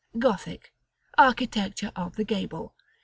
[0.17, 0.73] GOTHIC:
[1.15, 2.73] Architecture of the Gable.